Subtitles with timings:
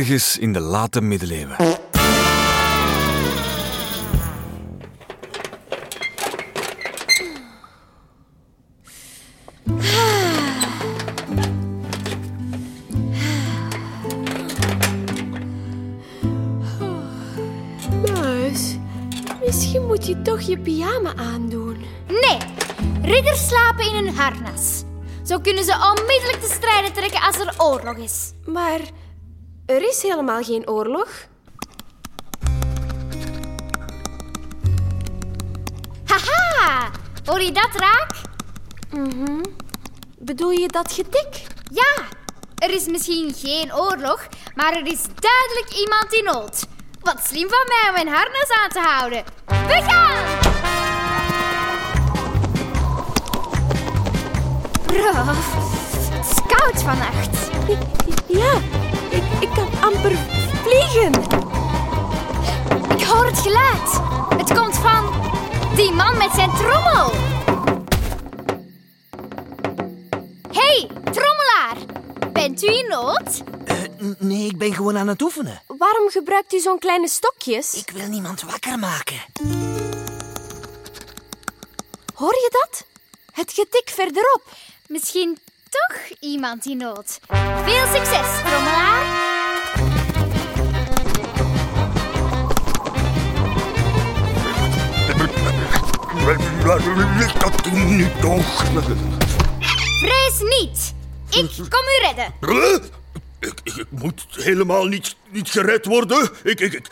[0.00, 1.56] Ergens in de late middeleeuwen.
[18.12, 18.76] Muis,
[19.44, 21.76] misschien moet je toch je pyjama aandoen.
[22.08, 22.38] Nee,
[23.02, 24.82] ridders slapen in hun harnas.
[25.24, 28.32] Zo kunnen ze onmiddellijk de strijden trekken als er oorlog is.
[28.46, 28.80] Maar
[29.70, 31.08] er is helemaal geen oorlog.
[36.04, 36.90] Haha,
[37.24, 38.12] hoor je dat raak?
[40.18, 41.46] Bedoel je dat getik?
[41.72, 42.04] Ja,
[42.54, 46.66] er is misschien geen oorlog, maar er is duidelijk iemand in nood.
[47.00, 49.24] Wat slim van mij om mijn harnas aan te houden.
[49.46, 50.38] We gaan!
[56.10, 57.50] Het is koud vannacht.
[58.26, 58.60] Ja,
[59.10, 60.16] ik, ik kan amper
[60.62, 61.12] vliegen.
[62.98, 64.00] Ik hoor het geluid.
[64.38, 65.12] Het komt van
[65.74, 67.10] die man met zijn trommel.
[70.52, 71.76] hey, trommelaar.
[72.32, 73.42] Bent u in nood?
[74.18, 75.62] Nee, ik ben gewoon aan het oefenen.
[75.66, 77.74] Waarom gebruikt u zo'n kleine stokjes?
[77.74, 79.20] Ik wil niemand wakker maken.
[82.14, 82.84] Hoor je dat?
[83.32, 84.42] Het getik verderop.
[84.86, 85.38] Misschien
[85.70, 87.20] toch iemand in nood.
[87.64, 89.28] Veel succes, trommelaar.
[97.38, 98.64] Dat ding nu toch?
[100.00, 100.94] Vrees niet.
[101.30, 102.34] Ik kom u redden.
[102.40, 102.74] Huh?
[103.40, 106.30] Ik, ik, ik moet helemaal niet, niet gered worden.
[106.42, 106.86] Ik, ik, ik...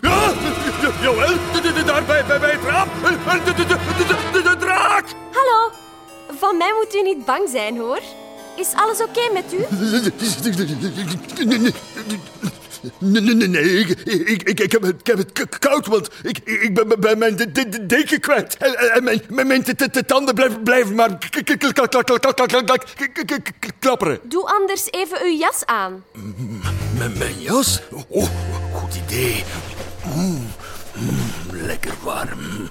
[0.00, 0.32] Ja,
[0.82, 1.34] ja, jawel,
[1.86, 2.88] daar bij, bij, bij het raam.
[3.44, 5.04] De, de, de, de draak.
[5.32, 5.55] Hallo,
[6.38, 8.00] van mij moet u niet bang zijn, hoor.
[8.56, 9.64] Is alles oké met u?
[12.98, 13.78] Nee, nee, nee, nee.
[13.78, 17.36] Ik, ik, ik, heb, het, ik heb het koud, want ik, ik ben, bij mijn
[17.86, 18.56] deken kwijt.
[18.56, 19.64] En, mijn, mijn,
[20.06, 21.18] tanden blijven, blijven maar
[23.78, 24.20] klapperen.
[24.22, 26.04] Doe anders even uw jas aan.
[26.98, 27.80] Met mijn jas?
[28.08, 28.28] Oh,
[28.72, 29.44] goed idee.
[31.52, 32.70] Lekker warm.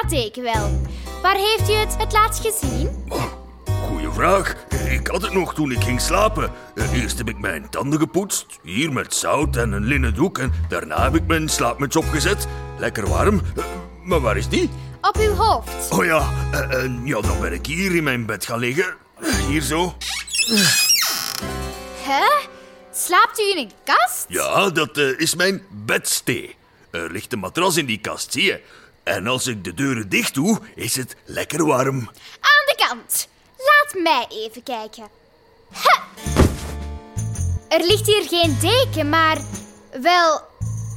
[0.00, 0.80] Dat teken wel.
[1.22, 3.04] Waar heeft u het het laatst gezien?
[3.08, 3.24] Oh,
[3.88, 4.54] Goeie vraag.
[4.88, 6.50] Ik had het nog toen ik ging slapen.
[6.74, 10.38] Eh, Eerst heb ik mijn tanden gepoetst, hier met zout en een linnen doek.
[10.38, 12.46] En daarna heb ik mijn slaapmuts opgezet.
[12.78, 13.40] Lekker warm.
[13.56, 13.64] Eh,
[14.02, 14.70] Maar waar is die?
[15.00, 15.90] Op uw hoofd.
[15.92, 18.94] Oh ja, eh, eh, ja, dan ben ik hier in mijn bed gaan liggen.
[19.48, 19.94] Hier zo.
[22.02, 22.46] Hè?
[22.92, 24.24] Slaapt u in een kast?
[24.28, 26.54] Ja, dat is mijn bedstee.
[26.90, 28.60] Er ligt een matras in die kast, zie je.
[29.06, 31.98] En als ik de deuren dicht doe, is het lekker warm.
[32.40, 33.28] Aan de kant.
[33.56, 35.08] Laat mij even kijken.
[35.72, 36.02] Ha!
[37.68, 39.38] Er ligt hier geen deken, maar
[40.00, 40.40] wel...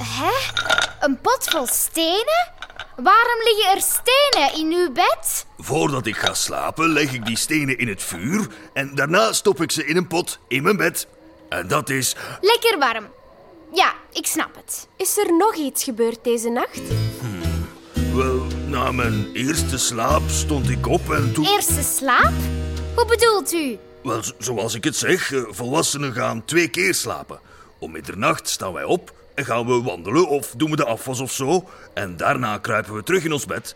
[0.04, 0.32] Hè?
[1.00, 2.52] Een pot vol stenen?
[2.96, 5.46] Waarom liggen er stenen in uw bed?
[5.58, 9.72] Voordat ik ga slapen, leg ik die stenen in het vuur en daarna stop ik
[9.72, 11.08] ze in een pot in mijn bed.
[11.50, 12.16] En dat is.
[12.42, 13.08] Lekker warm.
[13.74, 14.88] Ja, ik snap het.
[14.98, 16.82] Is er nog iets gebeurd deze nacht?
[18.80, 21.46] Na mijn eerste slaap stond ik op en toen.
[21.46, 22.32] Eerste slaap?
[22.96, 23.78] Hoe bedoelt u?
[24.04, 27.40] Wel, zo- zoals ik het zeg, eh, volwassenen gaan twee keer slapen.
[27.80, 31.32] Om middernacht staan wij op en gaan we wandelen of doen we de afwas of
[31.32, 31.70] zo.
[31.94, 33.76] En daarna kruipen we terug in ons bed.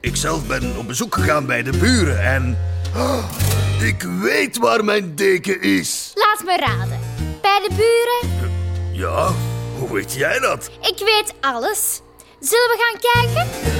[0.00, 2.58] Ikzelf ben op bezoek gegaan bij de buren en.
[3.90, 6.12] Ik weet waar mijn deken is.
[6.14, 6.98] Laat me raden.
[7.42, 8.52] Bij de buren?
[8.92, 9.32] Ja,
[9.78, 10.70] hoe weet jij dat?
[10.80, 12.00] Ik weet alles.
[12.40, 13.73] Zullen we gaan kijken?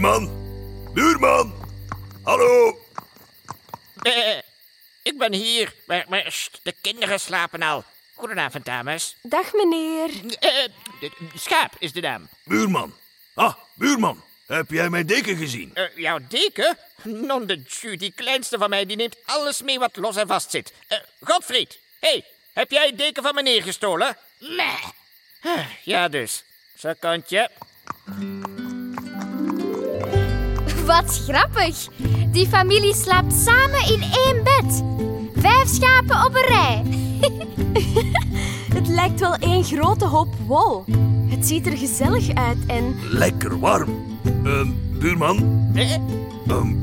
[0.00, 0.30] Buurman?
[0.94, 1.52] Buurman?
[2.22, 2.78] Hallo?
[4.02, 4.38] Eh,
[5.02, 7.84] ik ben hier, maar, maar sst, de kinderen slapen al.
[8.14, 9.16] Goedenavond, dames.
[9.22, 10.10] Dag meneer.
[10.38, 10.64] Eh,
[11.00, 12.28] de- schaap is de naam.
[12.44, 12.94] Buurman.
[13.34, 14.24] Ah, buurman.
[14.46, 15.70] Heb jij mijn deken gezien?
[15.74, 16.78] Eh, jouw deken?
[17.02, 20.50] Non de Ju, die kleinste van mij, die neemt alles mee wat los en vast
[20.50, 20.72] zit.
[20.86, 24.16] Eh, Godfried, hey, heb jij het deken van meneer gestolen?
[24.38, 24.78] Nee.
[25.84, 26.44] Ja dus,
[26.78, 26.94] zo
[27.26, 27.50] je.
[30.90, 31.88] Wat grappig.
[32.32, 34.82] Die familie slaapt samen in één bed.
[35.36, 36.84] Vijf schapen op een rij.
[38.76, 40.84] Het lijkt wel één grote hoop wol.
[41.28, 42.96] Het ziet er gezellig uit en...
[43.10, 44.18] Lekker warm.
[44.44, 45.94] Ehm, buurman, Eh,
[46.46, 46.74] ehm,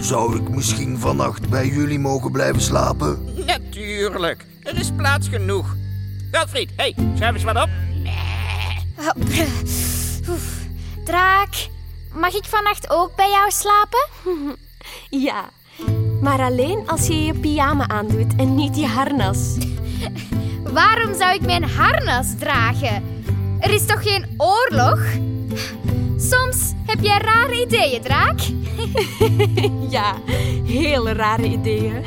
[0.00, 3.18] zou ik misschien vannacht bij jullie mogen blijven slapen?
[3.46, 5.76] natuurlijk, er is plaats genoeg.
[6.32, 7.68] Godfried, hey, schuif eens wat op.
[10.28, 10.58] Oef.
[11.04, 11.68] Draak,
[12.14, 14.08] mag ik vannacht ook bij jou slapen?
[15.10, 15.44] Ja,
[16.20, 19.56] Maar alleen als je je pyjama aandoet en niet je harnas.
[20.78, 23.24] Waarom zou ik mijn harnas dragen?
[23.60, 25.00] Er is toch geen oorlog?
[26.16, 28.40] Soms heb jij rare ideeën, draak.
[29.90, 30.14] Ja,
[30.64, 32.04] hele rare ideeën.